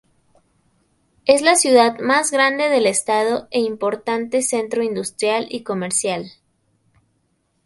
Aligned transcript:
Es 1.27 1.43
la 1.43 1.53
ciudad 1.55 1.99
más 1.99 2.31
grande 2.31 2.69
del 2.69 2.87
estado 2.87 3.47
e 3.51 3.59
importante 3.59 4.41
centro 4.41 4.81
industrial 4.81 5.45
y 5.51 5.61
comercial. 5.61 6.31